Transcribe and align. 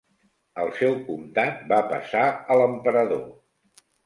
El 0.63 0.71
seu 0.77 0.95
comtat 1.09 1.61
va 1.73 1.79
passar 1.93 2.25
a 2.31 2.59
l'emperador. 2.63 3.23